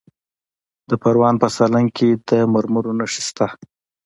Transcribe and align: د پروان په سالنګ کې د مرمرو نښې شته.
د 0.89 0.91
پروان 1.01 1.35
په 1.41 1.47
سالنګ 1.55 1.89
کې 1.97 2.09
د 2.29 2.31
مرمرو 2.53 2.91
نښې 2.99 3.21
شته. 3.27 3.47